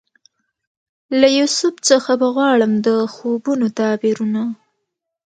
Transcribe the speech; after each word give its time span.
له 1.19 1.27
یوسف 1.39 1.75
څخه 1.89 2.11
به 2.19 2.27
غواړم 2.35 2.73
د 2.85 2.87
خوبونو 3.13 3.67
تعبیرونه 3.79 4.41